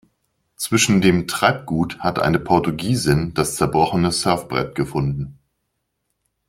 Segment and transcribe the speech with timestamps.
[0.55, 5.37] Zwischen dem Treibgut hat eine Portugiesin das zerbrochene Surfbrett gefunden.